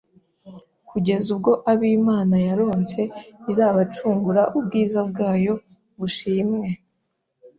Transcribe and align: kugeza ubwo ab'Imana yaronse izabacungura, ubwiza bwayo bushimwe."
kugeza 0.89 1.27
ubwo 1.35 1.51
ab'Imana 1.71 2.35
yaronse 2.47 2.99
izabacungura, 3.51 4.41
ubwiza 4.57 4.99
bwayo 5.09 5.53
bushimwe." 5.99 6.67